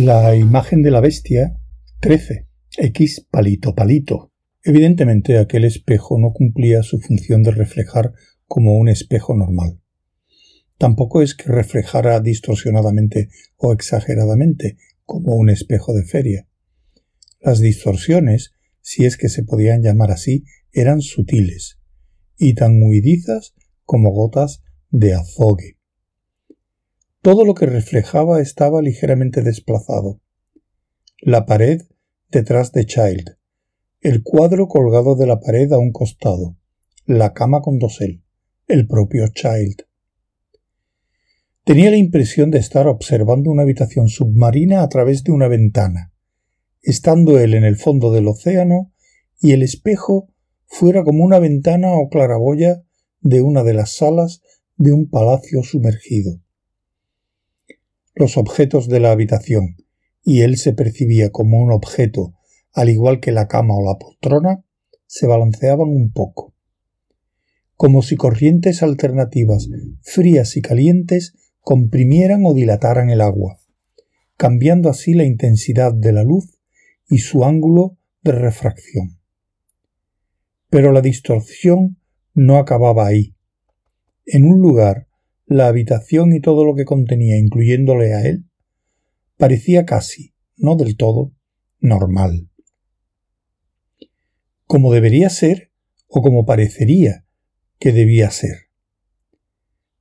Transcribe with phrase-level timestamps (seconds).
[0.00, 1.58] La imagen de la bestia
[1.98, 2.46] crece.
[2.76, 4.32] X palito palito.
[4.62, 8.12] Evidentemente aquel espejo no cumplía su función de reflejar
[8.46, 9.80] como un espejo normal.
[10.78, 16.46] Tampoco es que reflejara distorsionadamente o exageradamente como un espejo de feria.
[17.40, 21.80] Las distorsiones, si es que se podían llamar así, eran sutiles
[22.36, 25.77] y tan huidizas como gotas de azogue.
[27.20, 30.20] Todo lo que reflejaba estaba ligeramente desplazado.
[31.20, 31.82] La pared
[32.30, 33.36] detrás de Child,
[34.00, 36.56] el cuadro colgado de la pared a un costado,
[37.06, 38.22] la cama con dosel,
[38.68, 39.82] el propio Child.
[41.64, 46.12] Tenía la impresión de estar observando una habitación submarina a través de una ventana,
[46.82, 48.92] estando él en el fondo del océano
[49.40, 50.28] y el espejo
[50.66, 52.84] fuera como una ventana o claraboya
[53.22, 54.40] de una de las salas
[54.76, 56.40] de un palacio sumergido
[58.18, 59.76] los objetos de la habitación,
[60.24, 62.34] y él se percibía como un objeto,
[62.72, 64.64] al igual que la cama o la poltrona,
[65.06, 66.54] se balanceaban un poco.
[67.76, 69.68] Como si corrientes alternativas,
[70.02, 73.60] frías y calientes, comprimieran o dilataran el agua,
[74.36, 76.58] cambiando así la intensidad de la luz
[77.08, 79.20] y su ángulo de refracción.
[80.70, 81.98] Pero la distorsión
[82.34, 83.36] no acababa ahí.
[84.26, 85.07] En un lugar
[85.48, 88.44] la habitación y todo lo que contenía, incluyéndole a él,
[89.38, 91.32] parecía casi, no del todo,
[91.80, 92.50] normal.
[94.66, 95.72] Como debería ser
[96.06, 97.24] o como parecería
[97.78, 98.68] que debía ser.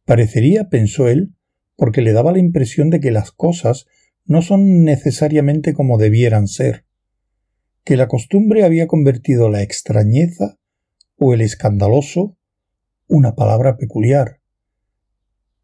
[0.03, 1.35] Parecería, pensó él,
[1.77, 3.85] porque le daba la impresión de que las cosas
[4.25, 6.85] no son necesariamente como debieran ser,
[7.85, 10.57] que la costumbre había convertido la extrañeza
[11.15, 12.37] o el escandaloso,
[13.07, 14.36] una palabra peculiar,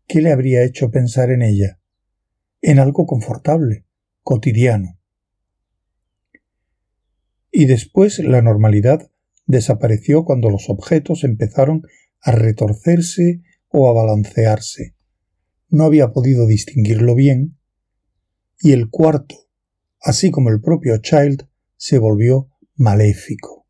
[0.08, 1.80] ¿Qué le habría hecho pensar en ella?
[2.62, 3.86] En algo confortable,
[4.22, 5.00] cotidiano.
[7.52, 9.12] Y después la normalidad
[9.46, 11.84] desapareció cuando los objetos empezaron
[12.22, 14.96] a retorcerse o a balancearse.
[15.70, 17.58] No había podido distinguirlo bien,
[18.60, 19.36] y el cuarto,
[20.00, 23.68] así como el propio Child, se volvió maléfico.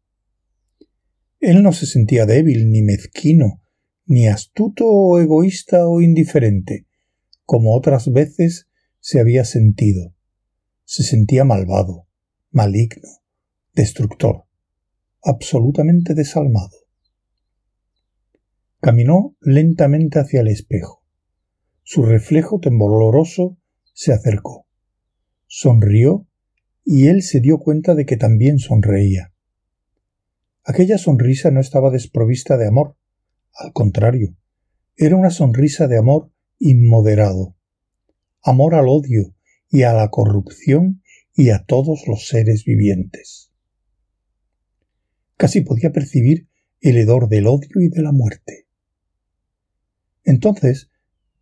[1.39, 3.62] Él no se sentía débil ni mezquino,
[4.05, 6.85] ni astuto o egoísta o indiferente,
[7.45, 8.69] como otras veces
[8.99, 10.13] se había sentido.
[10.85, 12.07] Se sentía malvado,
[12.51, 13.09] maligno,
[13.73, 14.45] destructor,
[15.21, 16.77] absolutamente desalmado.
[18.79, 21.03] Caminó lentamente hacia el espejo.
[21.83, 23.57] Su reflejo tembloroso
[23.93, 24.67] se acercó.
[25.47, 26.27] Sonrió
[26.85, 29.33] y él se dio cuenta de que también sonreía.
[30.63, 32.97] Aquella sonrisa no estaba desprovista de amor,
[33.53, 34.35] al contrario,
[34.95, 37.55] era una sonrisa de amor inmoderado,
[38.41, 39.35] amor al odio
[39.69, 41.01] y a la corrupción
[41.35, 43.51] y a todos los seres vivientes.
[45.37, 46.47] Casi podía percibir
[46.81, 48.67] el hedor del odio y de la muerte.
[50.23, 50.89] Entonces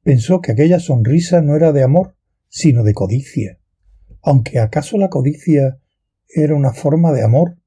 [0.04, 2.16] pensó que aquella sonrisa no era de amor,
[2.48, 3.60] sino de codicia,
[4.22, 5.80] aunque acaso la codicia
[6.28, 7.58] era una forma de amor.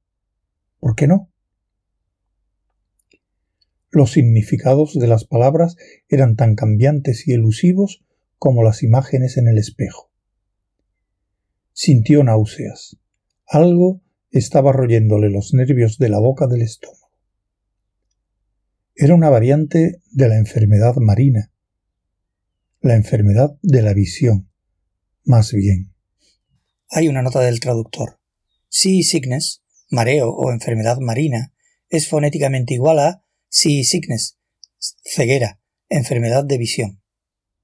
[0.81, 1.31] ¿Por qué no?
[3.95, 5.77] Los significados de las palabras
[6.09, 8.05] eran tan cambiantes y elusivos
[8.39, 10.11] como las imágenes en el espejo.
[11.73, 12.97] Sintió náuseas.
[13.47, 17.13] Algo estaba royéndole los nervios de la boca del estómago.
[18.97, 21.53] Era una variante de la enfermedad marina,
[22.81, 24.51] la enfermedad de la visión,
[25.23, 25.95] más bien.
[26.91, 28.19] Hay una nota del traductor.
[28.69, 31.53] Sea sickness, mareo o enfermedad marina,
[31.91, 33.24] es fonéticamente igual a
[33.57, 34.37] Sí, sickness,
[35.05, 37.01] ceguera, enfermedad de visión.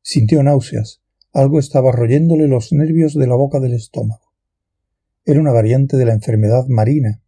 [0.02, 1.02] Sintió náuseas.
[1.32, 4.32] Algo estaba royéndole los nervios de la boca del estómago.
[5.24, 7.24] Era una variante de la enfermedad marina,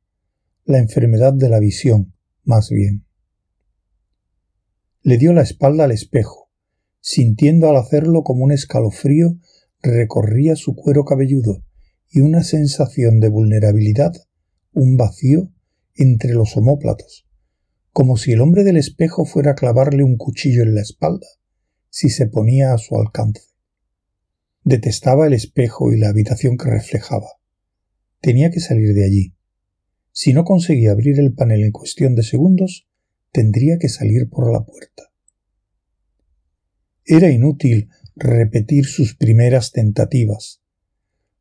[0.65, 2.15] la enfermedad de la visión,
[2.45, 3.05] más bien.
[5.03, 6.49] Le dio la espalda al espejo,
[7.01, 9.41] sintiendo al hacerlo como un escalofrío
[9.83, 11.65] recorría su cuero cabelludo
[12.13, 14.13] y una sensación de vulnerabilidad,
[14.71, 15.51] un vacío
[15.97, 17.27] entre los omóplatos,
[17.93, 21.27] como si el hombre del espejo fuera a clavarle un cuchillo en la espalda,
[21.91, 23.43] si se ponía a su alcance.
[24.65, 27.29] Detestaba el espejo y la habitación que reflejaba.
[28.21, 29.35] Tenía que salir de allí.
[30.13, 32.89] Si no conseguía abrir el panel en cuestión de segundos,
[33.31, 35.13] tendría que salir por la puerta.
[37.05, 40.63] Era inútil repetir sus primeras tentativas.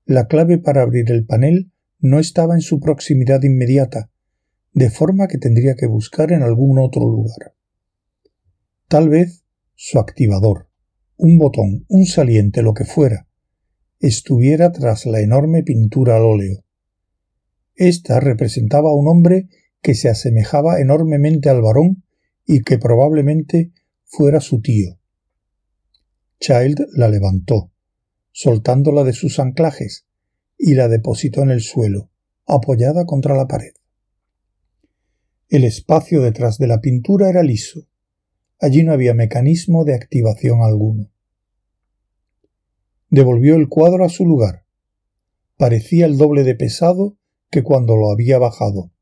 [0.06, 4.11] La clave para abrir el panel no estaba en su proximidad inmediata,
[4.74, 7.54] de forma que tendría que buscar en algún otro lugar.
[8.88, 9.44] Tal vez
[9.76, 10.70] su activador,
[11.18, 13.28] un botón, un saliente, lo que fuera.
[14.00, 16.66] estuviera tras la enorme pintura al óleo.
[17.76, 19.48] Esta representaba a un hombre
[19.82, 22.04] que se asemejaba enormemente al varón
[22.48, 23.72] y que probablemente
[24.06, 25.00] fuera su tío.
[26.40, 27.72] Child la levantó,
[28.32, 30.08] soltándola de sus anclajes,
[30.58, 32.10] y la depositó en el suelo,
[32.46, 33.74] apoyada contra la pared.
[35.52, 37.86] El espacio detrás de la pintura era liso.
[38.58, 41.12] Allí no había mecanismo de activación alguno.
[43.10, 44.66] Devolvió el cuadro a su lugar.
[45.58, 47.18] Parecía el doble de pesado
[47.50, 48.94] que cuando lo había bajado.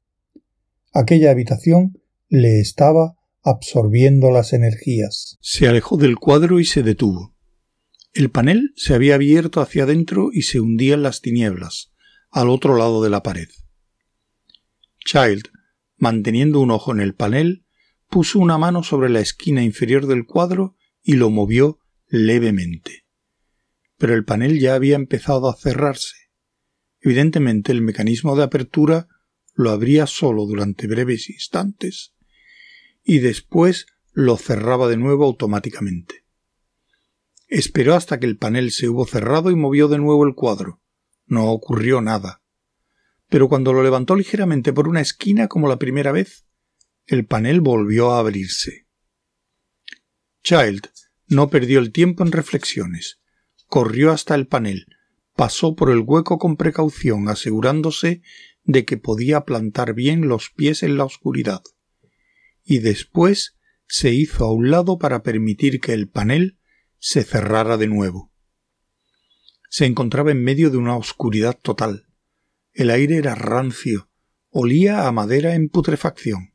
[0.92, 5.38] Aquella habitación le estaba absorbiendo las energías.
[5.42, 7.36] Se alejó del cuadro y se detuvo.
[8.12, 11.92] El panel se había abierto hacia adentro y se hundía en las tinieblas,
[12.32, 13.50] al otro lado de la pared.
[15.06, 15.44] Child,
[16.00, 17.66] manteniendo un ojo en el panel,
[18.10, 23.06] puso una mano sobre la esquina inferior del cuadro y lo movió levemente.
[23.98, 26.16] Pero el panel ya había empezado a cerrarse.
[27.02, 29.08] Evidentemente el mecanismo de apertura
[29.54, 32.14] lo abría solo durante breves instantes
[33.04, 36.26] y después lo cerraba de nuevo automáticamente.
[37.48, 40.82] Esperó hasta que el panel se hubo cerrado y movió de nuevo el cuadro.
[41.26, 42.42] No ocurrió nada.
[43.30, 46.46] Pero cuando lo levantó ligeramente por una esquina como la primera vez,
[47.06, 48.88] el panel volvió a abrirse.
[50.44, 50.90] Child
[51.28, 53.20] no perdió el tiempo en reflexiones.
[53.68, 54.88] Corrió hasta el panel,
[55.36, 58.22] pasó por el hueco con precaución, asegurándose
[58.64, 61.62] de que podía plantar bien los pies en la oscuridad
[62.70, 66.60] y después se hizo a un lado para permitir que el panel
[67.00, 68.32] se cerrara de nuevo.
[69.72, 72.06] Se encontraba en medio de una oscuridad total.
[72.74, 74.10] El aire era rancio,
[74.50, 76.54] olía a madera en putrefacción,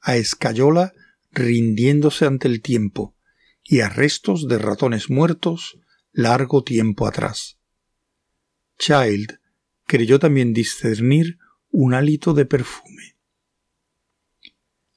[0.00, 0.92] a escayola
[1.30, 3.16] rindiéndose ante el tiempo,
[3.62, 5.78] y a restos de ratones muertos
[6.12, 7.58] largo tiempo atrás.
[8.78, 9.40] Child
[9.84, 11.38] creyó también discernir
[11.70, 13.16] un hálito de perfume.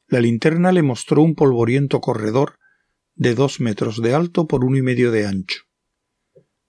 [0.08, 2.60] La linterna le mostró un polvoriento corredor
[3.16, 5.64] de dos metros de alto por uno y medio de ancho.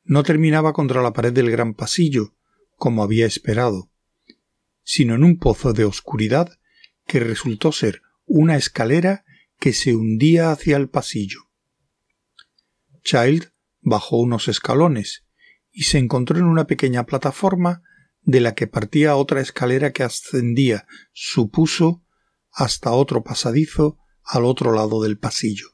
[0.04, 2.34] No terminaba contra la pared del gran pasillo,
[2.82, 3.92] como había esperado,
[4.82, 6.58] sino en un pozo de oscuridad
[7.06, 9.24] que resultó ser una escalera
[9.60, 11.42] que se hundía hacia el pasillo.
[13.04, 13.52] Child
[13.82, 15.24] bajó unos escalones
[15.70, 17.84] y se encontró en una pequeña plataforma
[18.22, 22.04] de la que partía otra escalera que ascendía, supuso,
[22.50, 25.68] hasta otro pasadizo al otro lado del pasillo.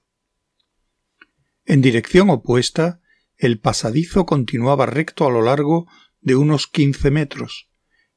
[1.64, 3.00] En dirección opuesta,
[3.38, 5.86] el pasadizo continuaba recto a lo largo
[6.28, 7.70] de unos quince metros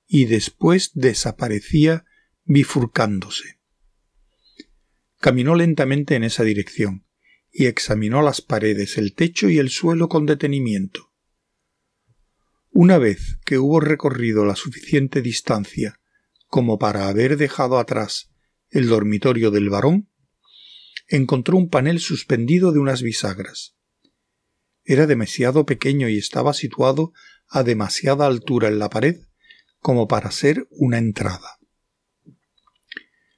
[0.05, 2.03] y después desaparecía
[2.43, 3.59] bifurcándose.
[5.17, 7.07] Caminó lentamente en esa dirección
[7.51, 11.13] y examinó las paredes, el techo y el suelo con detenimiento.
[12.69, 15.99] Una vez que hubo recorrido la suficiente distancia
[16.47, 18.29] como para haber dejado atrás
[18.69, 20.09] el dormitorio del varón,
[21.07, 23.77] encontró un panel suspendido de unas bisagras.
[24.83, 27.13] Era demasiado pequeño y estaba situado
[27.51, 29.17] a demasiada altura en la pared
[29.79, 31.59] como para ser una entrada.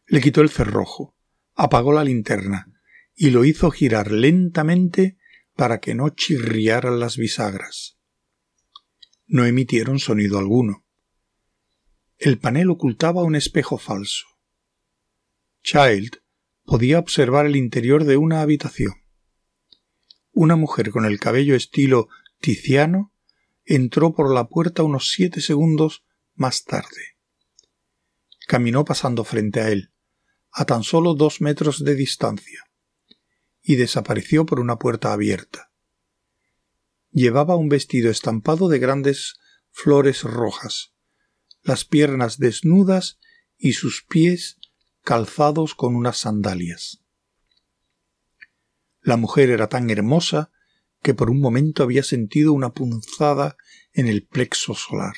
[0.05, 1.17] Le quitó el cerrojo,
[1.55, 2.67] apagó la linterna
[3.15, 5.17] y lo hizo girar lentamente
[5.55, 7.97] para que no chirriaran las bisagras.
[9.25, 10.85] No emitieron sonido alguno.
[12.17, 14.27] El panel ocultaba un espejo falso.
[15.63, 16.21] Child
[16.65, 18.93] podía observar el interior de una habitación.
[20.31, 22.09] Una mujer con el cabello estilo
[22.39, 23.12] Tiziano
[23.65, 26.03] entró por la puerta unos siete segundos
[26.35, 27.17] más tarde.
[28.47, 29.93] Caminó pasando frente a él,
[30.51, 32.63] a tan solo dos metros de distancia,
[33.61, 35.71] y desapareció por una puerta abierta.
[37.11, 39.35] Llevaba un vestido estampado de grandes
[39.71, 40.93] flores rojas,
[41.61, 43.19] las piernas desnudas
[43.57, 44.59] y sus pies
[45.01, 47.03] calzados con unas sandalias.
[49.01, 50.51] La mujer era tan hermosa
[51.03, 53.57] que por un momento había sentido una punzada
[53.91, 55.13] en el plexo solar.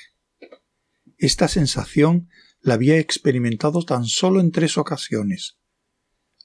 [1.18, 2.28] Esta sensación
[2.60, 5.58] la había experimentado tan solo en tres ocasiones,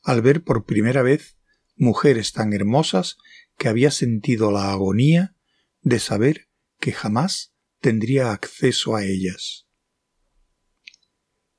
[0.02, 1.38] al ver por primera vez
[1.74, 3.16] mujeres tan hermosas
[3.56, 5.34] que había sentido la agonía
[5.80, 9.66] de saber que jamás tendría acceso a ellas.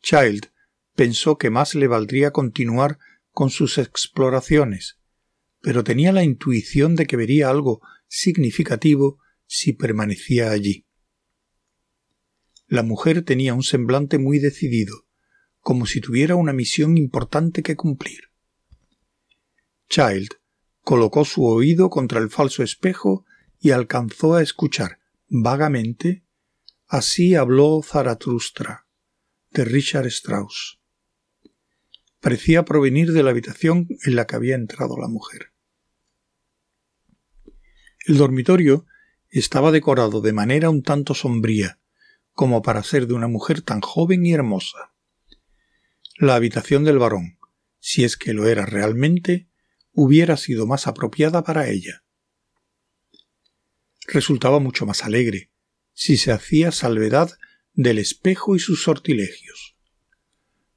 [0.04, 0.52] Child
[0.96, 3.00] pensó que más le valdría continuar
[3.32, 5.01] con sus exploraciones,
[5.62, 10.86] pero tenía la intuición de que vería algo significativo si permanecía allí.
[12.68, 15.06] La mujer tenía un semblante muy decidido,
[15.60, 18.32] como si tuviera una misión importante que cumplir.
[19.90, 20.30] Child
[20.82, 23.26] colocó su oído contra el falso espejo
[23.60, 25.00] y alcanzó a escuchar,
[25.34, 26.26] Vagamente,
[26.88, 28.86] así habló Zaratustra,
[29.52, 30.82] de Richard Strauss.
[32.20, 35.51] Parecía provenir de la habitación en la que había entrado la mujer.
[38.06, 38.88] El dormitorio
[39.30, 41.80] estaba decorado de manera un tanto sombría,
[42.34, 44.94] como para ser de una mujer tan joven y hermosa.
[46.18, 47.38] La habitación del varón,
[47.80, 49.48] si es que lo era realmente,
[49.94, 52.04] hubiera sido más apropiada para ella.
[54.08, 55.52] Resultaba mucho más alegre
[55.94, 57.32] si se hacía salvedad
[57.74, 59.76] del espejo y sus sortilegios.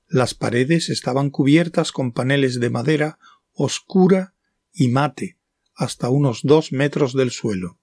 [0.08, 3.18] Las paredes estaban cubiertas con paneles de madera
[3.52, 4.34] oscura
[4.72, 5.38] y mate
[5.74, 7.80] hasta unos dos metros del suelo.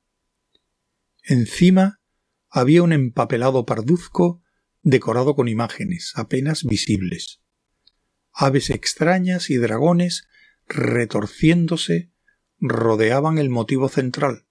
[1.23, 1.99] Encima
[2.49, 4.41] había un empapelado parduzco
[4.81, 7.41] decorado con imágenes apenas visibles.
[8.33, 10.27] Aves extrañas y dragones
[10.67, 12.11] retorciéndose
[12.59, 14.45] rodeaban el motivo central,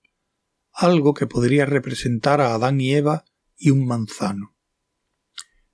[0.72, 3.24] algo que podría representar a Adán y Eva
[3.56, 4.56] y un manzano.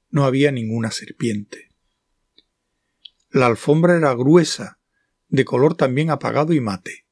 [0.08, 1.75] No había ninguna serpiente.
[3.30, 4.78] La alfombra era gruesa,
[5.28, 7.05] de color también apagado y mate,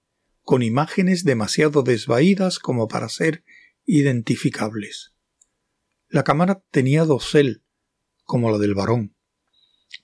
[0.44, 3.44] con imágenes demasiado desvaídas como para ser
[3.86, 5.14] identificables.
[6.08, 7.64] La cámara tenía dosel,
[8.24, 9.16] como la del varón,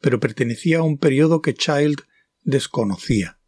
[0.01, 2.01] pero pertenecía a un periodo que Child
[2.43, 3.39] desconocía,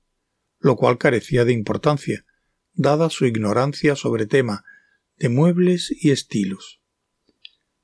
[0.59, 2.27] lo cual carecía de importancia,
[2.75, 4.65] dada su ignorancia sobre tema
[5.17, 6.83] de muebles y estilos.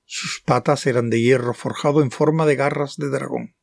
[0.04, 3.56] Sus patas eran de hierro forjado en forma de garras de dragón.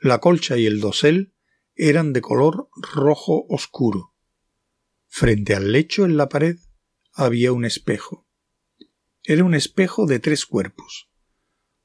[0.00, 1.32] La colcha y el dosel
[1.74, 4.14] eran de color rojo oscuro.
[5.06, 6.56] Frente al lecho en la pared
[7.12, 8.26] había un espejo.
[9.22, 11.10] Era un espejo de tres cuerpos,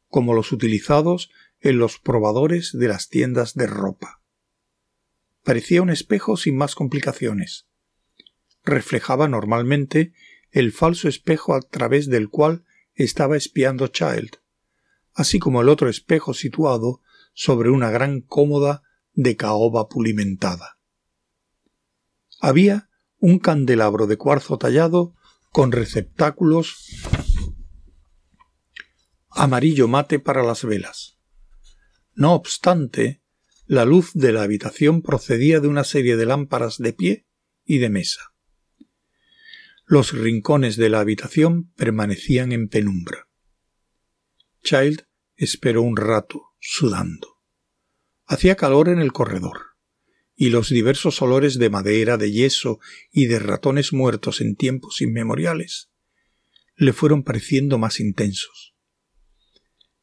[0.07, 1.29] como los utilizados
[1.59, 4.23] en los probadores de las tiendas de ropa.
[5.43, 7.67] Parecía un espejo sin más complicaciones.
[8.63, 10.13] Reflejaba normalmente
[10.51, 12.65] el falso espejo a través del cual
[12.95, 14.37] estaba espiando Child,
[15.13, 17.01] así como el otro espejo situado
[17.33, 18.83] sobre una gran cómoda
[19.17, 20.77] de caoba pulimentada.
[22.39, 25.15] Había un candelabro de cuarzo tallado
[25.51, 26.77] con receptáculos
[29.31, 31.17] amarillo mate para las velas.
[32.13, 33.23] No obstante,
[33.65, 37.27] la luz de la habitación procedía de una serie de lámparas de pie
[37.65, 38.35] y de mesa.
[39.85, 43.27] Los rincones de la habitación permanecían en penumbra.
[44.63, 47.36] Child esperó un rato, sudando.
[48.27, 49.77] Hacía calor en el corredor
[50.35, 52.79] y los diversos olores de madera, de yeso
[53.11, 55.89] y de ratones muertos en tiempos inmemoriales
[56.75, 58.75] le fueron pareciendo más intensos.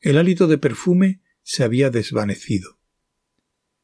[0.00, 2.81] El hálito de perfume se había desvanecido.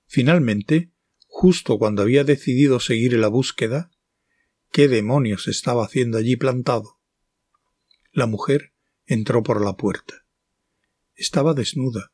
[0.07, 0.91] Finalmente,
[1.29, 3.93] justo cuando había decidido seguir la búsqueda,
[4.73, 6.99] ¿qué demonios estaba haciendo allí plantado?
[8.11, 8.73] La mujer
[9.07, 10.27] entró por la puerta.
[11.15, 12.13] Estaba desnuda.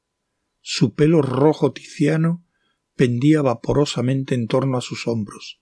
[0.69, 2.45] Su pelo rojo ticiano
[2.97, 5.61] pendía vaporosamente en torno a sus hombros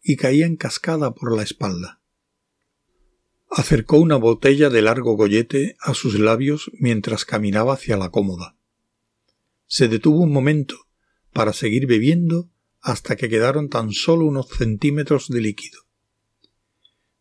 [0.00, 2.00] y caía en cascada por la espalda.
[3.50, 8.56] Acercó una botella de largo gollete a sus labios mientras caminaba hacia la cómoda.
[9.66, 10.76] Se detuvo un momento
[11.32, 12.48] para seguir bebiendo
[12.80, 15.80] hasta que quedaron tan solo unos centímetros de líquido.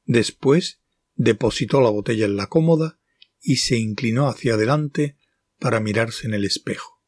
[0.06, 0.80] Después
[1.16, 3.00] depositó la botella en la cómoda
[3.42, 5.18] y se inclinó hacia adelante
[5.58, 6.99] para mirarse en el espejo.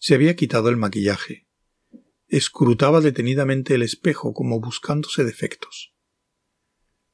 [0.00, 1.46] Se había quitado el maquillaje.
[2.26, 5.94] Escrutaba detenidamente el espejo como buscándose defectos.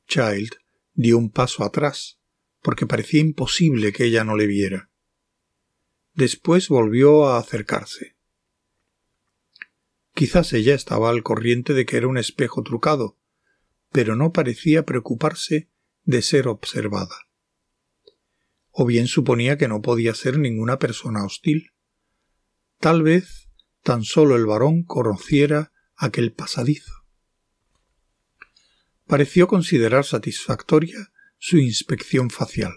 [0.07, 0.53] Child
[0.95, 2.21] dio un paso atrás,
[2.63, 4.89] porque parecía imposible que ella no le viera.
[6.15, 8.17] Después volvió a acercarse.
[10.15, 13.19] Quizás ella estaba al corriente de que era un espejo trucado,
[13.91, 15.71] pero no parecía preocuparse
[16.05, 17.17] de ser observada.
[18.71, 21.73] O bien suponía que no podía ser ninguna persona hostil.
[22.79, 23.49] Tal vez
[23.83, 26.93] tan solo el varón conociera aquel pasadizo.
[29.07, 32.73] Pareció considerar satisfactoria su inspección facial,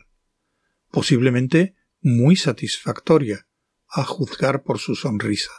[0.92, 3.48] posiblemente muy satisfactoria,
[3.88, 5.52] a juzgar por su sonrisa.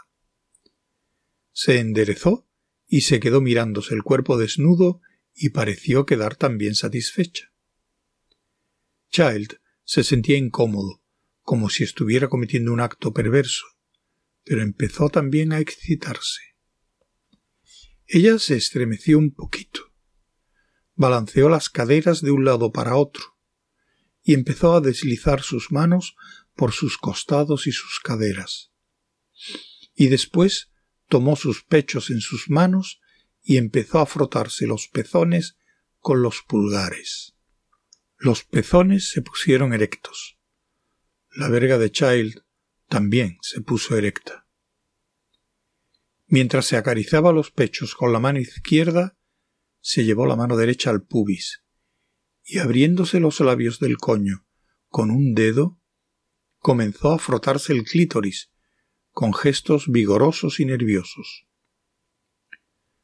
[1.52, 2.46] Se enderezó
[2.86, 5.00] y se quedó mirándose el cuerpo desnudo
[5.34, 7.52] y pareció quedar también satisfecha.
[9.10, 11.02] Child se sentía incómodo,
[11.42, 13.66] como si estuviera cometiendo un acto perverso,
[14.44, 16.40] pero empezó también a excitarse.
[18.06, 19.92] Ella se estremeció un poquito,
[20.94, 23.38] balanceó las caderas de un lado para otro,
[24.22, 26.16] y empezó a deslizar sus manos
[26.54, 28.72] por sus costados y sus caderas.
[29.94, 30.70] Y después
[31.08, 33.00] tomó sus pechos en sus manos
[33.42, 35.56] y empezó a frotarse los pezones
[35.98, 37.34] con los pulgares.
[38.16, 40.38] Los pezones se pusieron erectos.
[41.34, 42.44] La verga de Child
[42.90, 44.48] también se puso erecta.
[46.26, 49.16] Mientras se acariciaba los pechos con la mano izquierda,
[49.80, 51.62] se llevó la mano derecha al pubis
[52.42, 54.44] y abriéndose los labios del coño
[54.88, 55.80] con un dedo,
[56.58, 58.50] comenzó a frotarse el clítoris
[59.12, 61.46] con gestos vigorosos y nerviosos.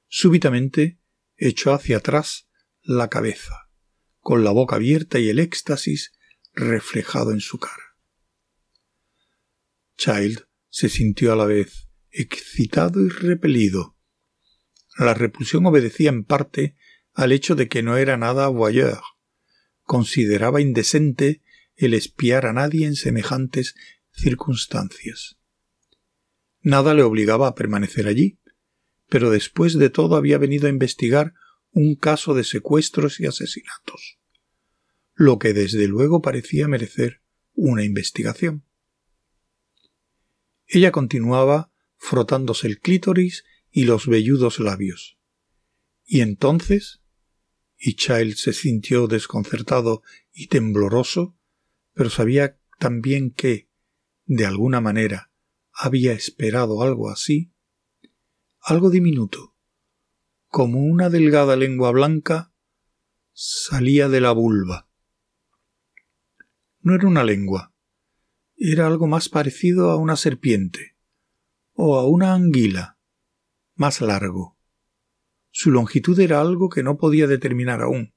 [0.08, 0.98] Súbitamente
[1.36, 2.48] echó hacia atrás
[2.82, 3.70] la cabeza,
[4.18, 6.12] con la boca abierta y el éxtasis
[6.54, 7.85] reflejado en su cara.
[9.96, 13.96] Child se sintió a la vez excitado y repelido.
[14.98, 16.76] La repulsión obedecía en parte
[17.12, 19.02] al hecho de que no era nada voyeur.
[19.82, 21.42] Consideraba indecente
[21.76, 23.74] el espiar a nadie en semejantes
[24.12, 25.38] circunstancias.
[26.60, 28.38] Nada le obligaba a permanecer allí,
[29.08, 31.34] pero después de todo había venido a investigar
[31.70, 34.18] un caso de secuestros y asesinatos,
[35.14, 37.20] lo que desde luego parecía merecer
[37.54, 38.64] una investigación.
[40.66, 45.18] Ella continuaba frotándose el clítoris y los velludos labios.
[46.04, 47.02] Y entonces,
[47.78, 51.36] y Child se sintió desconcertado y tembloroso,
[51.92, 53.68] pero sabía también que,
[54.24, 55.30] de alguna manera,
[55.72, 57.52] había esperado algo así,
[58.60, 59.54] algo diminuto,
[60.48, 62.52] como una delgada lengua blanca,
[63.32, 64.88] salía de la vulva.
[66.80, 67.74] No era una lengua,
[68.56, 70.96] era algo más parecido a una serpiente
[71.74, 72.98] o a una anguila,
[73.74, 74.56] más largo.
[75.50, 78.14] Su longitud era algo que no podía determinar aún,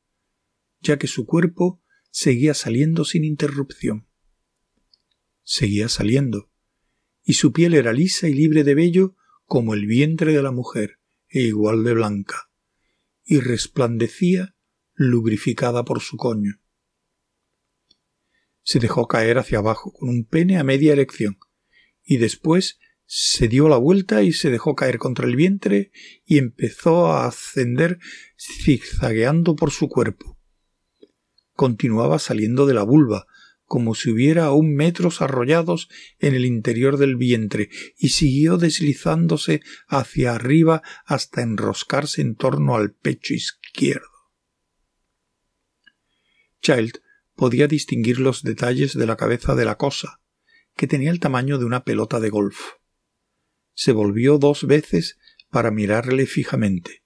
[0.81, 4.08] ya que su cuerpo seguía saliendo sin interrupción.
[5.43, 6.50] Seguía saliendo,
[7.24, 9.15] y su piel era lisa y libre de vello
[9.46, 12.50] como el vientre de la mujer, e igual de blanca,
[13.25, 14.55] y resplandecía
[14.96, 16.61] lubrificada por su coño.
[18.70, 21.40] Se dejó caer hacia abajo con un pene a media erección,
[22.03, 22.77] y después
[23.08, 25.92] se dio la vuelta y se dejó caer contra el vientre
[26.24, 27.98] y empezó a ascender
[28.38, 30.38] zigzagueando por su cuerpo.
[31.53, 33.25] Continuaba saliendo de la vulva,
[33.64, 40.36] como si hubiera aún metros arrollados en el interior del vientre, y siguió deslizándose hacia
[40.36, 44.05] arriba hasta enroscarse en torno al pecho izquierdo.
[46.62, 47.00] Child
[47.40, 50.20] podía distinguir los detalles de la cabeza de la cosa,
[50.75, 52.60] que tenía el tamaño de una pelota de golf
[53.80, 55.18] se volvió dos veces
[55.50, 57.06] para mirarle fijamente,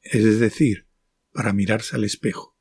[0.00, 0.88] es decir,
[1.32, 2.56] para mirarse al espejo.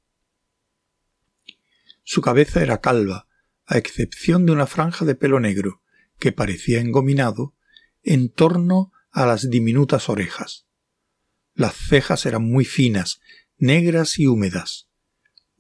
[2.04, 3.30] Su cabeza era calva,
[3.66, 5.82] a excepción de una franja de pelo negro,
[6.20, 7.56] que parecía engominado,
[8.04, 10.68] en torno a las diminutas orejas.
[11.54, 13.22] Las cejas eran muy finas,
[13.56, 14.90] negras y húmedas.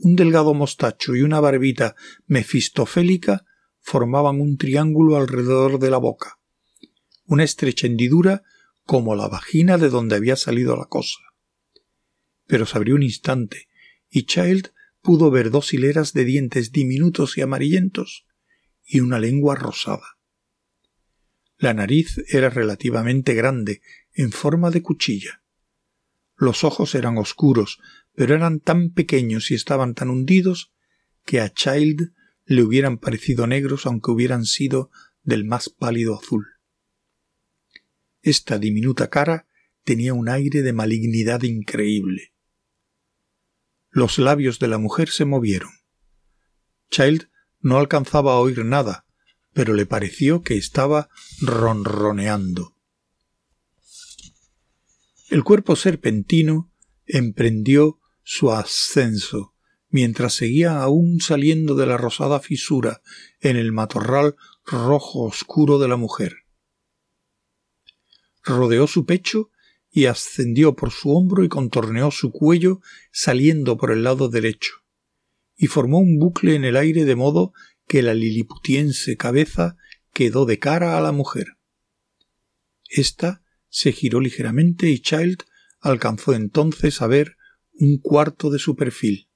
[0.03, 3.45] Un delgado mostacho y una barbita mefistofélica
[3.79, 6.39] formaban un triángulo alrededor de la boca,
[7.25, 8.41] una estrecha hendidura
[8.83, 11.19] como la vagina de donde había salido la cosa.
[12.47, 13.67] Pero se abrió un instante,
[14.09, 18.25] y Child pudo ver dos hileras de dientes diminutos y amarillentos
[18.83, 20.17] y una lengua rosada.
[21.59, 23.83] La nariz era relativamente grande,
[24.13, 25.43] en forma de cuchilla.
[26.35, 27.79] Los ojos eran oscuros,
[28.15, 30.73] pero eran tan pequeños y estaban tan hundidos
[31.25, 32.13] que a Child
[32.45, 34.91] le hubieran parecido negros aunque hubieran sido
[35.23, 36.47] del más pálido azul.
[38.21, 39.47] Esta diminuta cara
[39.83, 42.33] tenía un aire de malignidad increíble.
[43.89, 45.71] Los labios de la mujer se movieron.
[46.89, 49.05] Child no alcanzaba a oír nada,
[49.53, 51.09] pero le pareció que estaba
[51.41, 52.75] ronroneando.
[55.29, 56.71] El cuerpo serpentino
[57.05, 59.53] emprendió su ascenso,
[59.89, 63.01] mientras seguía aún saliendo de la rosada fisura
[63.39, 66.41] en el matorral rojo oscuro de la mujer
[68.43, 69.51] rodeó su pecho
[69.91, 72.81] y ascendió por su hombro y contorneó su cuello
[73.11, 74.71] saliendo por el lado derecho,
[75.57, 77.53] y formó un bucle en el aire de modo
[77.87, 79.75] que la liliputiense cabeza
[80.13, 81.57] quedó de cara a la mujer.
[82.89, 85.43] Esta se giró ligeramente y Child
[85.79, 87.37] alcanzó entonces a ver
[87.81, 89.27] un cuarto de su perfil.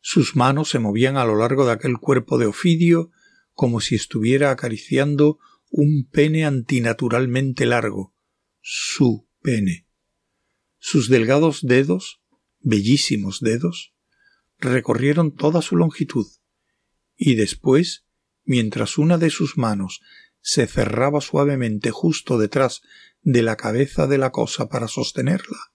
[0.00, 3.10] Sus manos se movían a lo largo de aquel cuerpo de Ofidio
[3.54, 5.38] como si estuviera acariciando
[5.70, 8.14] un pene antinaturalmente largo,
[8.60, 9.88] su pene.
[10.76, 12.20] Sus delgados dedos,
[12.60, 13.94] bellísimos dedos,
[14.58, 16.26] recorrieron toda su longitud,
[17.16, 18.04] y después,
[18.44, 20.02] mientras una de sus manos
[20.42, 22.82] se cerraba suavemente justo detrás
[23.22, 25.73] de la cabeza de la cosa para sostenerla,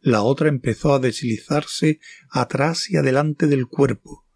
[0.00, 4.26] la otra empezó a deslizarse atrás y adelante del cuerpo,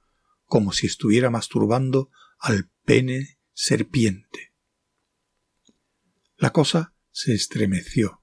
[0.45, 4.53] como si estuviera masturbando al pene serpiente.
[6.37, 8.23] La cosa se estremeció.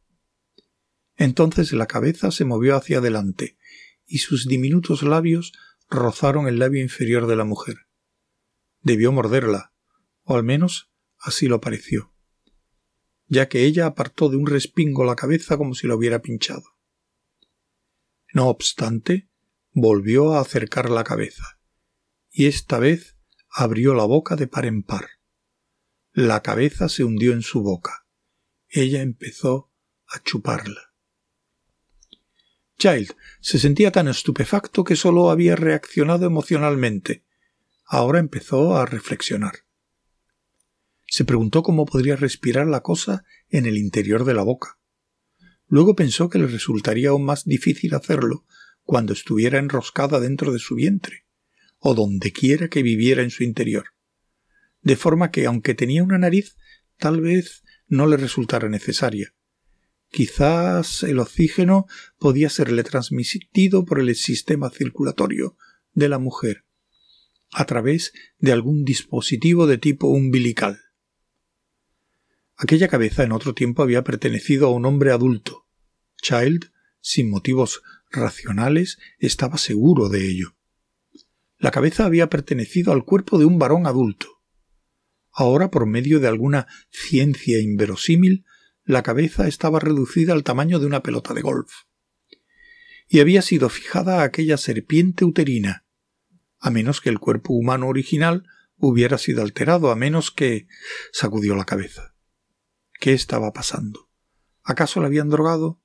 [1.16, 3.58] Entonces la cabeza se movió hacia adelante
[4.06, 5.54] y sus diminutos labios
[5.90, 7.88] rozaron el labio inferior de la mujer.
[8.82, 9.74] Debió morderla,
[10.24, 12.14] o al menos así lo pareció,
[13.28, 16.79] ya que ella apartó de un respingo la cabeza como si la hubiera pinchado.
[18.34, 19.30] No obstante,
[19.72, 21.60] volvió a acercar la cabeza,
[22.32, 23.18] y esta vez
[23.50, 25.08] abrió la boca de par en par.
[26.12, 28.06] La cabeza se hundió en su boca.
[28.68, 29.72] Ella empezó
[30.08, 30.94] a chuparla.
[32.78, 37.26] Child se sentía tan estupefacto que sólo había reaccionado emocionalmente.
[37.86, 39.66] Ahora empezó a reflexionar.
[41.08, 44.79] Se preguntó cómo podría respirar la cosa en el interior de la boca.
[45.70, 48.46] Luego pensó que le resultaría aún más difícil hacerlo
[48.84, 51.26] cuando estuviera enroscada dentro de su vientre,
[51.78, 53.94] o donde quiera que viviera en su interior.
[54.82, 56.58] De forma que, aunque tenía una nariz,
[56.98, 59.34] tal vez no le resultara necesaria.
[60.12, 61.86] Quizás el oxígeno
[62.18, 65.56] podía serle transmitido por el sistema circulatorio
[65.94, 66.66] de la mujer,
[67.52, 70.80] a través de algún dispositivo de tipo umbilical.
[72.56, 75.59] Aquella cabeza en otro tiempo había pertenecido a un hombre adulto.
[76.22, 80.56] Child, sin motivos racionales, estaba seguro de ello.
[81.58, 84.42] La cabeza había pertenecido al cuerpo de un varón adulto.
[85.32, 88.46] Ahora, por medio de alguna ciencia inverosímil,
[88.84, 91.72] la cabeza estaba reducida al tamaño de una pelota de golf.
[93.08, 95.86] Y había sido fijada a aquella serpiente uterina,
[96.60, 98.46] a menos que el cuerpo humano original
[98.78, 100.68] hubiera sido alterado, a menos que
[101.12, 102.16] sacudió la cabeza.
[103.00, 104.10] ¿Qué estaba pasando?
[104.64, 105.82] ¿Acaso la habían drogado?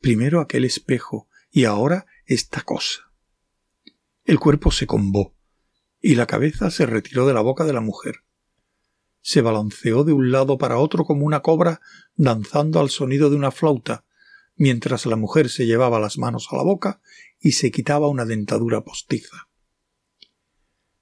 [0.00, 3.12] Primero aquel espejo y ahora esta cosa.
[4.24, 5.36] El cuerpo se combó
[6.00, 8.24] y la cabeza se retiró de la boca de la mujer.
[9.20, 11.82] Se balanceó de un lado para otro como una cobra
[12.14, 14.06] danzando al sonido de una flauta,
[14.56, 17.02] mientras la mujer se llevaba las manos a la boca
[17.38, 19.48] y se quitaba una dentadura postiza.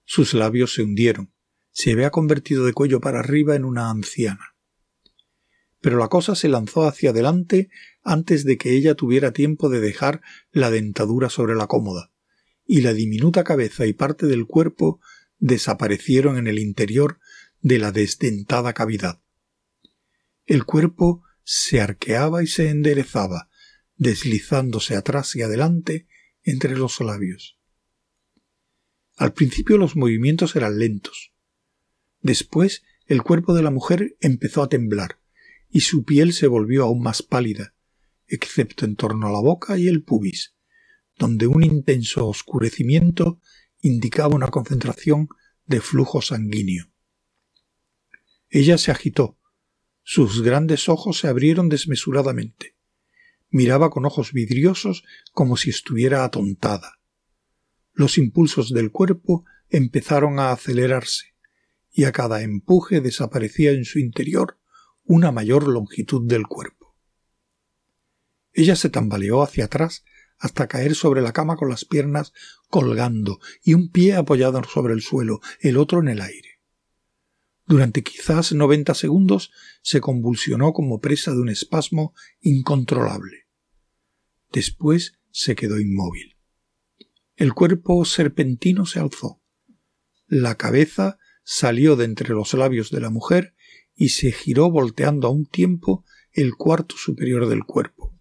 [0.05, 1.33] Sus labios se hundieron.
[1.71, 4.57] Se había convertido de cuello para arriba en una anciana
[5.81, 7.71] pero la cosa se lanzó hacia adelante
[8.09, 12.11] antes de que ella tuviera tiempo de dejar la dentadura sobre la cómoda,
[12.67, 15.01] y la diminuta cabeza y parte del cuerpo
[15.39, 17.21] desaparecieron en el interior
[17.61, 19.21] de la desdentada cavidad.
[20.47, 23.51] El cuerpo se arqueaba y se enderezaba,
[23.97, 26.07] deslizándose atrás y adelante
[26.43, 27.59] entre los labios.
[29.17, 31.33] Al principio los movimientos eran lentos.
[32.23, 35.19] Después el cuerpo de la mujer empezó a temblar,
[35.71, 37.75] y su piel se volvió aún más pálida,
[38.29, 40.55] excepto en torno a la boca y el pubis,
[41.17, 43.41] donde un intenso oscurecimiento
[43.81, 45.29] indicaba una concentración
[45.67, 46.91] de flujo sanguíneo.
[48.51, 49.39] Ella se agitó,
[50.03, 52.77] sus grandes ojos se abrieron desmesuradamente.
[53.51, 56.99] Miraba con ojos vidriosos como si estuviera atontada.
[57.93, 61.35] Los impulsos del cuerpo empezaron a acelerarse,
[61.91, 64.59] y a cada empuje desaparecía en su interior
[65.05, 66.78] una mayor longitud del cuerpo.
[68.59, 70.05] Ella se tambaleó hacia atrás
[70.37, 72.33] hasta caer sobre la cama con las piernas
[72.67, 76.59] colgando y un pie apoyado sobre el suelo, el otro en el aire.
[77.67, 83.47] Durante quizás noventa segundos se convulsionó como presa de un espasmo incontrolable.
[84.51, 86.37] Después se quedó inmóvil.
[87.37, 89.41] El cuerpo serpentino se alzó.
[90.27, 93.55] La cabeza salió de entre los labios de la mujer
[93.95, 98.18] y se giró volteando a un tiempo el cuarto superior del cuerpo.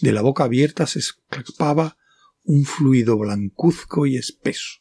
[0.00, 1.96] De la boca abierta se escapaba
[2.44, 4.80] un fluido blancuzco y espeso.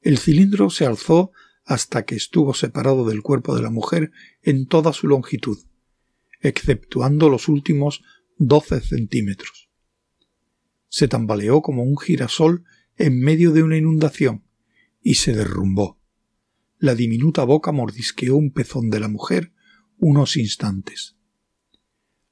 [0.00, 1.32] El cilindro se alzó
[1.64, 5.58] hasta que estuvo separado del cuerpo de la mujer en toda su longitud,
[6.40, 8.02] exceptuando los últimos
[8.38, 9.70] doce centímetros.
[10.88, 12.64] Se tambaleó como un girasol
[12.96, 14.44] en medio de una inundación
[15.02, 15.98] y se derrumbó
[16.78, 19.52] la diminuta boca mordisqueó un pezón de la mujer
[19.98, 21.15] unos instantes.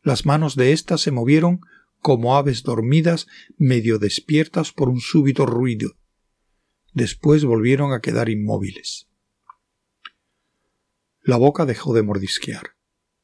[0.04, 1.60] Las manos de ésta se movieron
[2.00, 5.96] como aves dormidas medio despiertas por un súbito ruido.
[6.92, 9.08] Después volvieron a quedar inmóviles.
[11.22, 12.76] La boca dejó de mordisquear.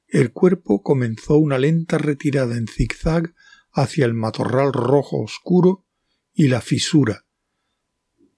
[0.09, 3.35] El cuerpo comenzó una lenta retirada en zigzag
[3.73, 5.85] hacia el matorral rojo oscuro
[6.33, 7.27] y la fisura,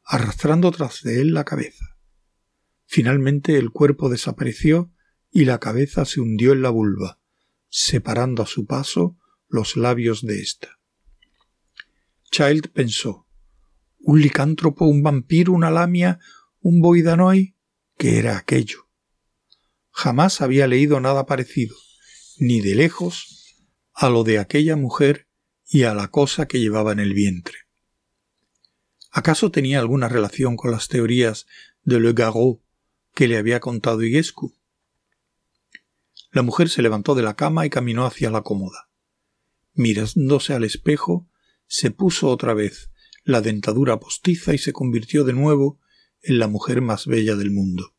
[0.05, 1.97] arrastrando tras de él la cabeza.
[2.87, 4.93] Finalmente el cuerpo desapareció
[5.31, 7.22] y la cabeza se hundió en la vulva,
[7.75, 9.17] separando a su paso
[9.49, 10.79] los labios de ésta.
[12.31, 13.27] Child pensó
[13.99, 16.21] un licántropo, un vampiro, una lamia,
[16.61, 17.57] un boidanoi.
[17.97, 18.89] ¿Qué era aquello?
[19.91, 21.75] Jamás había leído nada parecido,
[22.39, 23.57] ni de lejos,
[23.95, 25.29] a lo de aquella mujer
[25.67, 27.57] y a la cosa que llevaba en el vientre.
[29.11, 31.47] ¿Acaso tenía alguna relación con las teorías
[31.85, 32.61] de Le Garot
[33.15, 34.55] que le había contado Iguescu?
[36.33, 38.89] La mujer se levantó de la cama y caminó hacia la cómoda.
[39.75, 41.29] Mirándose al espejo,
[41.67, 42.91] se puso otra vez
[43.25, 45.79] la dentadura postiza y se convirtió de nuevo
[46.23, 47.95] en la mujer más bella del mundo.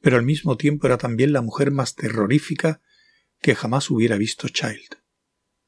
[0.00, 2.80] Pero al mismo tiempo era también la mujer más terrorífica
[3.40, 5.00] que jamás hubiera visto Child.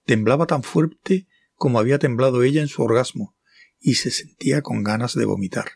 [0.04, 3.36] Temblaba tan fuerte como había temblado ella en su orgasmo,
[3.78, 5.72] y se sentía con ganas de vomitar.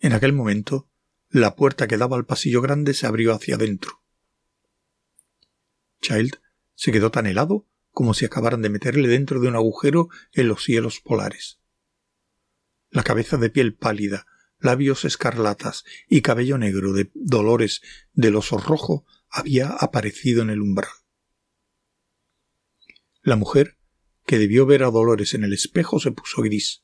[0.00, 0.88] En aquel momento,
[1.30, 4.02] la puerta que daba al pasillo grande se abrió hacia adentro.
[6.00, 6.40] Child
[6.74, 10.64] se quedó tan helado como si acabaran de meterle dentro de un agujero en los
[10.64, 11.58] cielos polares.
[12.90, 14.26] La cabeza de piel pálida,
[14.60, 20.90] labios escarlatas y cabello negro de dolores del oso rojo había aparecido en el umbral.
[23.22, 23.76] La mujer
[24.26, 26.82] que debió ver a Dolores en el espejo se puso gris.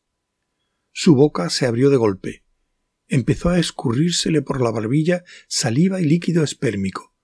[0.93, 2.44] Su boca se abrió de golpe.
[3.15, 7.15] Empezó a escurrírsele por la barbilla saliva y líquido espérmico.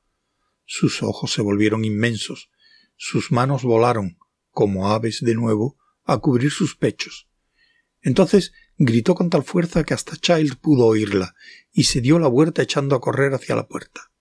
[0.65, 2.49] Sus ojos se volvieron inmensos,
[2.95, 4.17] sus manos volaron,
[4.53, 7.29] como aves de nuevo, a cubrir sus pechos.
[8.03, 11.35] Entonces gritó con tal fuerza que hasta Child pudo oírla,
[11.73, 14.13] y se dio la vuelta echando a correr hacia la puerta.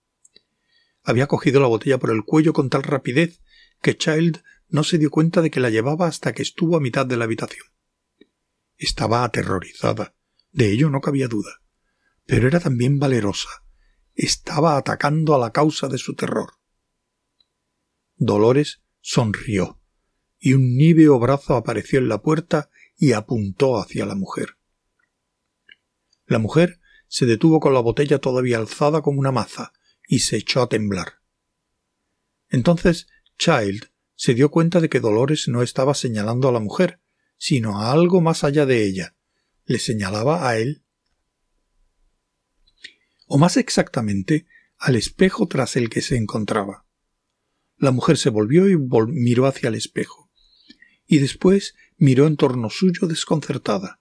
[1.04, 3.42] Había cogido la botella por el cuello con tal rapidez
[3.80, 7.06] que Child no se dio cuenta de que la llevaba hasta que estuvo a mitad
[7.06, 7.68] de la habitación.
[8.76, 10.16] Estaba aterrorizada,
[10.52, 11.62] de ello no cabía duda,
[12.26, 13.48] pero era también valerosa.
[14.14, 16.54] Estaba atacando a la causa de su terror.
[18.16, 19.80] Dolores sonrió,
[20.38, 24.56] y un níveo brazo apareció en la puerta y apuntó hacia la mujer.
[26.26, 29.72] La mujer se detuvo con la botella todavía alzada como una maza
[30.06, 31.20] y se echó a temblar.
[32.48, 33.08] Entonces
[33.38, 37.00] Child se dio cuenta de que Dolores no estaba señalando a la mujer,
[37.38, 39.16] sino a algo más allá de ella.
[39.70, 40.82] Le señalaba a él.
[43.28, 46.88] O más exactamente, al espejo tras el que se encontraba.
[47.76, 50.28] La mujer se volvió y miró hacia el espejo.
[51.06, 54.00] Y después miró en torno suyo desconcertada.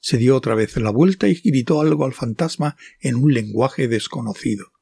[0.00, 4.72] Se dio otra vez la vuelta y gritó algo al fantasma en un lenguaje desconocido.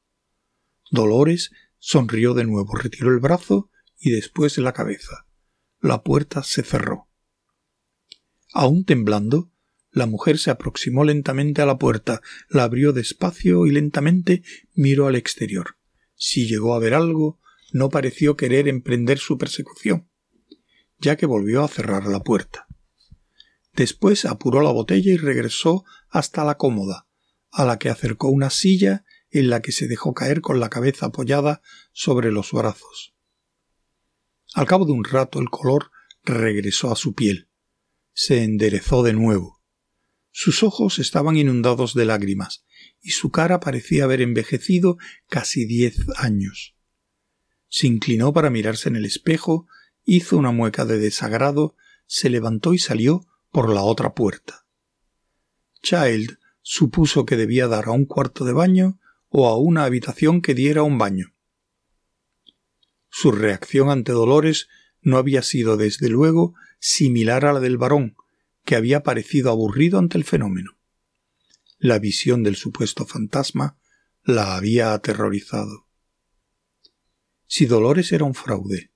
[0.89, 5.27] Dolores sonrió de nuevo, retiró el brazo y después la cabeza.
[5.79, 7.07] La puerta se cerró.
[8.51, 9.50] Aún temblando,
[9.91, 15.15] la mujer se aproximó lentamente a la puerta, la abrió despacio y lentamente miró al
[15.15, 15.77] exterior.
[16.15, 17.39] Si llegó a ver algo,
[17.73, 20.09] no pareció querer emprender su persecución,
[20.99, 22.67] ya que volvió a cerrar la puerta.
[23.73, 27.07] Después apuró la botella y regresó hasta la cómoda,
[27.51, 31.07] a la que acercó una silla en la que se dejó caer con la cabeza
[31.07, 31.61] apoyada
[31.93, 33.13] sobre los brazos.
[34.53, 35.91] Al cabo de un rato el color
[36.23, 37.47] regresó a su piel.
[38.13, 39.60] Se enderezó de nuevo.
[40.31, 42.65] Sus ojos estaban inundados de lágrimas,
[43.01, 46.75] y su cara parecía haber envejecido casi diez años.
[47.67, 49.67] Se inclinó para mirarse en el espejo,
[50.03, 54.65] hizo una mueca de desagrado, se levantó y salió por la otra puerta.
[55.81, 60.53] Child supuso que debía dar a un cuarto de baño o a una habitación que
[60.53, 61.33] diera un baño.
[63.09, 64.67] Su reacción ante Dolores
[65.01, 68.15] no había sido, desde luego, similar a la del varón,
[68.63, 70.77] que había parecido aburrido ante el fenómeno.
[71.77, 73.77] La visión del supuesto fantasma
[74.23, 75.87] la había aterrorizado.
[77.47, 78.91] Si Dolores era un fraude,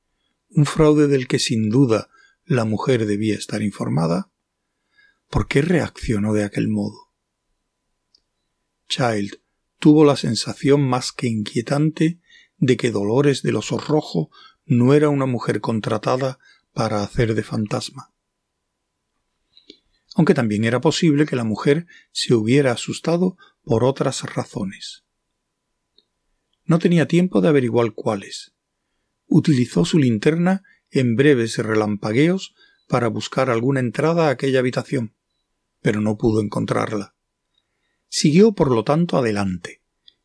[0.50, 2.10] un fraude del que sin duda
[2.46, 4.32] la mujer debía estar informada,
[5.30, 7.12] ¿por qué reaccionó de aquel modo?
[8.88, 9.42] Child
[9.80, 12.20] tuvo la sensación más que inquietante
[12.58, 14.30] de que Dolores del Oso Rojo
[14.66, 16.40] no era una mujer contratada
[16.74, 18.14] para hacer de fantasma.
[20.16, 25.04] Aunque también era posible que la mujer se hubiera asustado por otras razones.
[26.64, 28.54] No tenía tiempo de averiguar cuáles.
[29.28, 32.56] Utilizó su linterna en breves relampagueos
[32.88, 35.16] para buscar alguna entrada a aquella habitación,
[35.82, 37.14] pero no pudo encontrarla.
[38.08, 39.82] Siguió, por lo tanto, adelante,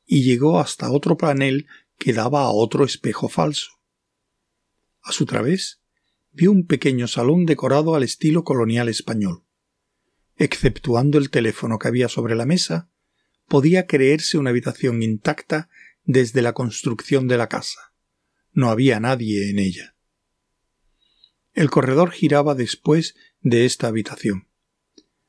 [0.07, 1.67] y llegó hasta otro panel
[1.99, 3.73] que daba a otro espejo falso.
[5.03, 5.81] A su través
[6.31, 9.45] vio un pequeño salón decorado al estilo colonial español.
[10.41, 12.89] Exceptuando el teléfono que había sobre la mesa,
[13.47, 15.69] podía creerse una habitación intacta
[16.05, 17.93] desde la construcción de la casa.
[18.51, 19.97] No había nadie en ella.
[21.53, 24.49] El corredor giraba después de esta habitación.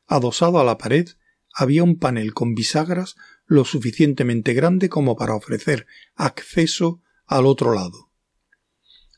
[0.08, 1.10] Adosado a la pared
[1.54, 8.14] había un panel con bisagras lo suficientemente grande como para ofrecer acceso al otro lado.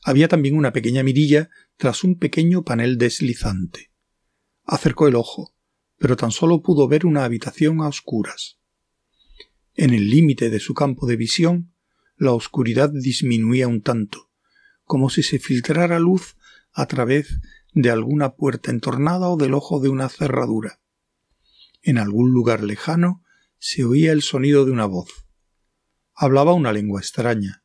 [0.02, 3.92] Había también una pequeña mirilla tras un pequeño panel deslizante.
[4.64, 5.53] Acercó el ojo,
[6.04, 8.58] pero tan solo pudo ver una habitación a oscuras.
[9.72, 11.72] En el límite de su campo de visión,
[12.18, 14.30] la oscuridad disminuía un tanto,
[14.84, 16.36] como si se filtrara luz
[16.74, 17.40] a través
[17.72, 20.78] de alguna puerta entornada o del ojo de una cerradura.
[21.80, 23.24] En algún lugar lejano
[23.58, 25.08] se oía el sonido de una voz.
[26.14, 27.64] Hablaba una lengua extraña.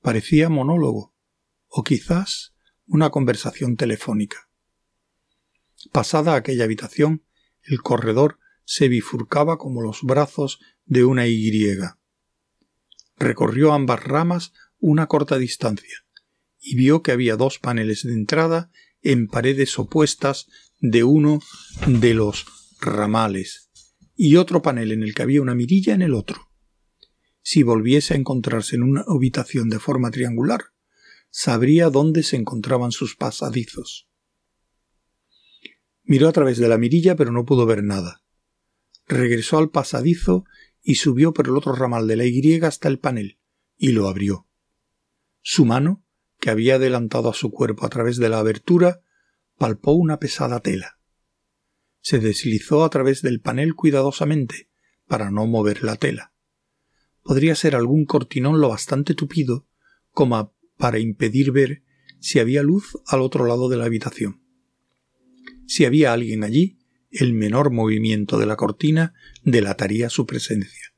[0.00, 1.14] Parecía monólogo,
[1.68, 2.54] o quizás
[2.86, 4.48] una conversación telefónica.
[5.92, 7.24] Pasada aquella habitación,
[7.64, 11.76] el corredor se bifurcaba como los brazos de una Y.
[13.16, 16.04] Recorrió ambas ramas una corta distancia
[16.60, 18.70] y vio que había dos paneles de entrada
[19.02, 20.48] en paredes opuestas
[20.80, 21.40] de uno
[21.86, 22.46] de los
[22.80, 23.70] ramales
[24.16, 26.50] y otro panel en el que había una mirilla en el otro.
[27.42, 30.60] Si volviese a encontrarse en una habitación de forma triangular,
[31.30, 34.08] sabría dónde se encontraban sus pasadizos.
[36.04, 38.22] Miró a través de la mirilla pero no pudo ver nada.
[39.06, 40.44] Regresó al pasadizo
[40.82, 43.38] y subió por el otro ramal de la Y hasta el panel,
[43.76, 44.46] y lo abrió.
[45.42, 46.04] Su mano,
[46.40, 49.02] que había adelantado a su cuerpo a través de la abertura,
[49.58, 50.98] palpó una pesada tela
[52.04, 54.68] se deslizó a través del panel cuidadosamente,
[55.08, 56.34] para no mover la tela.
[57.22, 59.66] Podría ser algún cortinón lo bastante tupido
[60.10, 61.82] como para impedir ver
[62.20, 64.43] si había luz al otro lado de la habitación.
[65.66, 66.78] Si había alguien allí,
[67.10, 70.94] el menor movimiento de la cortina delataría su presencia.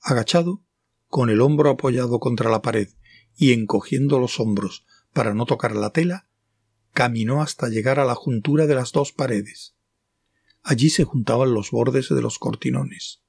[0.00, 0.62] Agachado,
[1.08, 2.88] con el hombro apoyado contra la pared
[3.36, 6.28] y encogiendo los hombros para no tocar la tela,
[6.92, 9.74] caminó hasta llegar a la juntura de las dos paredes.
[10.62, 13.20] Allí se juntaban los bordes de los cortinones.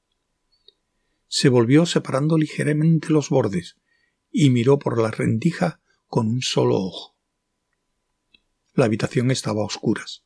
[1.27, 3.77] Se volvió separando ligeramente los bordes
[4.31, 7.12] y miró por la rendija con un solo ojo.
[8.73, 10.25] La habitación estaba a oscuras.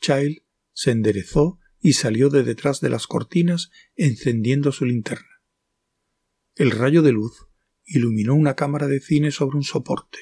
[0.00, 5.42] Child se enderezó y salió de detrás de las cortinas encendiendo su linterna.
[6.54, 7.48] El rayo de luz
[7.84, 10.18] iluminó una cámara de cine sobre un soporte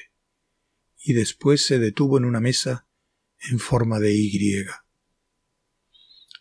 [1.03, 2.87] y después se detuvo en una mesa
[3.49, 4.65] en forma de Y.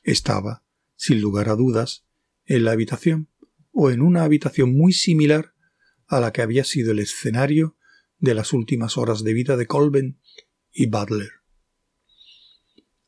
[0.03, 0.65] Estaba,
[0.97, 2.07] sin lugar a dudas,
[2.47, 3.29] en la habitación
[3.73, 5.55] o en una habitación muy similar
[6.07, 7.77] a la que había sido el escenario
[8.19, 10.19] de las últimas horas de vida de Colben
[10.73, 11.31] y Butler.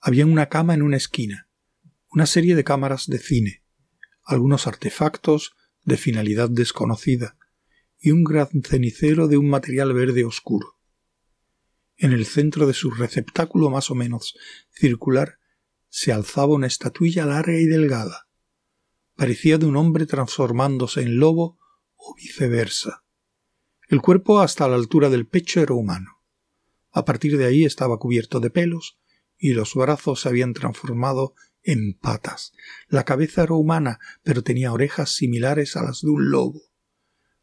[0.01, 1.49] Había una cama en una esquina,
[2.11, 3.65] una serie de cámaras de cine,
[4.25, 5.53] algunos artefactos
[5.85, 7.37] de finalidad desconocida
[7.99, 10.79] y un gran cenicero de un material verde oscuro.
[11.97, 14.35] En el centro de su receptáculo más o menos
[14.71, 15.39] circular
[15.89, 18.27] se alzaba una estatuilla larga y delgada.
[19.17, 21.59] Parecía de un hombre transformándose en lobo
[21.97, 23.05] o viceversa.
[23.89, 26.20] El cuerpo hasta la altura del pecho era humano.
[26.93, 28.99] A partir de ahí estaba cubierto de pelos
[29.39, 32.53] y los brazos se habían transformado en patas.
[32.89, 36.63] La cabeza era humana, pero tenía orejas similares a las de un lobo,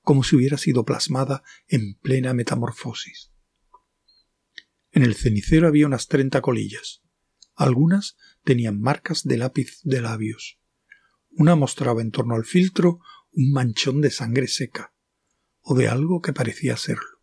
[0.01, 3.31] como si hubiera sido plasmada en plena metamorfosis.
[4.91, 7.01] En el cenicero había unas treinta colillas.
[7.55, 10.60] Algunas tenían marcas de lápiz de labios.
[11.31, 12.99] Una mostraba en torno al filtro
[13.31, 14.93] un manchón de sangre seca,
[15.62, 17.21] o de algo que parecía serlo.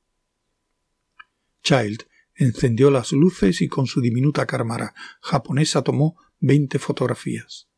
[1.63, 7.69] Child encendió las luces y con su diminuta cámara japonesa tomó veinte fotografías.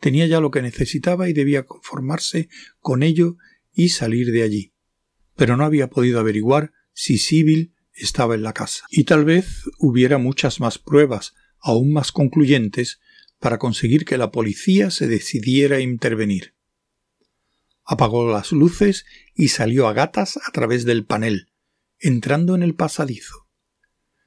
[0.00, 2.48] Tenía ya lo que necesitaba y debía conformarse
[2.80, 3.36] con ello
[3.72, 4.74] y salir de allí.
[5.36, 8.84] Pero no había podido averiguar si Sibyl estaba en la casa.
[8.90, 13.00] Y tal vez hubiera muchas más pruebas, aún más concluyentes,
[13.38, 16.54] para conseguir que la policía se decidiera a intervenir.
[17.84, 21.50] Apagó las luces y salió a gatas a través del panel,
[21.98, 23.43] entrando en el pasadizo.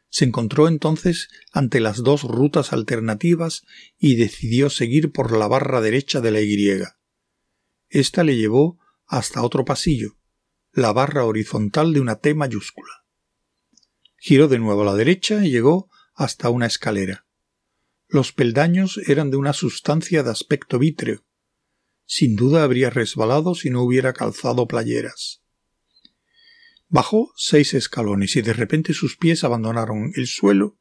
[0.09, 3.63] Se encontró entonces ante las dos rutas alternativas
[3.97, 6.81] y decidió seguir por la barra derecha de la Y.
[7.89, 10.17] Esta le llevó hasta otro pasillo,
[10.71, 13.05] la barra horizontal de una T mayúscula.
[14.17, 17.25] Giró de nuevo a la derecha y llegó hasta una escalera.
[18.07, 21.25] Los peldaños eran de una sustancia de aspecto vítreo.
[22.05, 25.43] Sin duda habría resbalado si no hubiera calzado playeras.
[26.89, 30.79] Bajó seis escalones y de repente sus pies abandonaron el suelo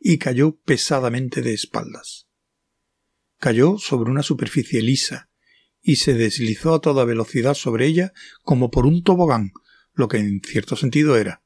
[0.00, 2.26] y cayó pesadamente de espaldas.
[3.38, 5.30] Cayó sobre una superficie lisa
[5.80, 9.52] y se deslizó a toda velocidad sobre ella como por un tobogán,
[9.92, 11.44] lo que en cierto sentido era.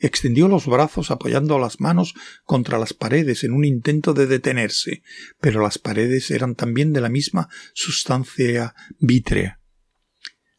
[0.00, 2.14] Extendió los brazos apoyando las manos
[2.44, 5.02] contra las paredes en un intento de detenerse,
[5.40, 9.57] pero las paredes eran también de la misma sustancia vítrea.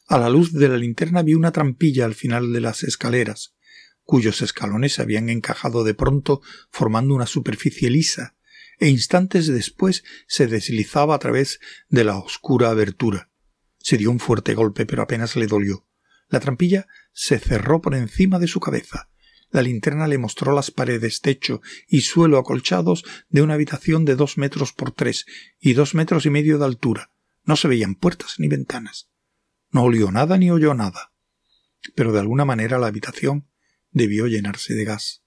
[0.10, 3.53] A la luz de la linterna vi una trampilla al final de las escaleras,
[4.01, 6.41] cuyos escalones se habían encajado de pronto
[6.72, 8.36] formando una superficie lisa,
[8.80, 13.30] e instantes después se deslizaba a través de la oscura abertura.
[13.78, 15.86] Se dio un fuerte golpe, pero apenas le dolió.
[16.28, 19.12] La trampilla se cerró por encima de su cabeza.
[19.51, 24.39] La linterna le mostró las paredes, techo y suelo acolchados de una habitación de dos
[24.39, 25.28] metros por tres
[25.60, 27.12] y dos metros y medio de altura.
[27.43, 29.09] No se veían puertas ni ventanas.
[29.72, 31.13] No olió nada ni oyó nada.
[31.95, 33.49] Pero de alguna manera la habitación
[33.91, 35.24] debió llenarse de gas.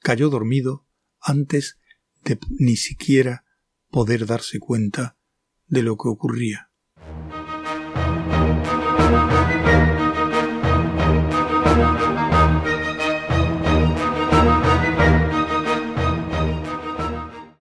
[0.00, 0.86] Cayó dormido
[1.20, 1.78] antes
[2.24, 3.44] de ni siquiera
[3.90, 5.16] poder darse cuenta
[5.66, 6.71] de lo que ocurría.